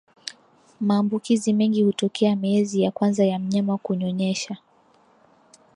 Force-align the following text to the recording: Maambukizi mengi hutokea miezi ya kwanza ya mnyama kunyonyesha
Maambukizi 0.81 1.53
mengi 1.53 1.83
hutokea 1.83 2.35
miezi 2.35 2.81
ya 2.81 2.91
kwanza 2.91 3.25
ya 3.25 3.39
mnyama 3.39 3.77
kunyonyesha 3.77 4.57